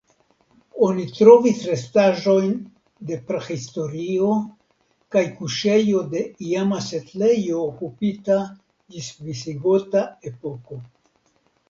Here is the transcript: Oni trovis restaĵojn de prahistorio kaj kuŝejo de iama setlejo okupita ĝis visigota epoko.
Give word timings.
Oni 0.85 1.03
trovis 1.17 1.59
restaĵojn 1.71 2.55
de 3.09 3.17
prahistorio 3.27 4.31
kaj 5.17 5.23
kuŝejo 5.41 6.03
de 6.15 6.23
iama 6.49 6.81
setlejo 6.89 7.63
okupita 7.69 8.43
ĝis 8.97 9.11
visigota 9.29 10.05
epoko. 10.33 10.83